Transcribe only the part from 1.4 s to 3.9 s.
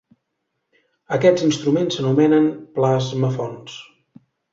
instruments s'anomenen "plasmaphones".